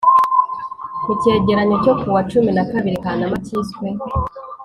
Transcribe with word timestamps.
mu 1.05 1.13
cyegeranyo 1.21 1.75
cyo 1.83 1.93
ku 1.99 2.05
wa 2.15 2.21
cumi 2.29 2.49
nakabiri 2.53 2.97
kanama 3.03 3.35
cyiswe 3.45 3.85